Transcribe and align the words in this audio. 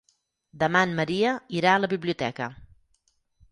Demà 0.63 0.81
en 0.87 0.95
Maria 1.01 1.35
irà 1.59 1.75
a 1.75 1.83
la 1.83 1.91
biblioteca. 1.93 2.51